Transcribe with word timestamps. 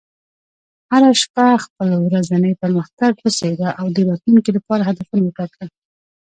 هره 0.91 1.09
شپه 1.21 1.45
خپل 1.65 1.89
ورځنی 2.09 2.53
پرمختګ 2.61 3.11
وڅېړه، 3.23 3.69
او 3.79 3.85
د 3.95 3.97
راتلونکي 4.09 4.51
لپاره 4.57 4.87
هدفونه 4.89 5.21
وټاکه. 5.23 5.63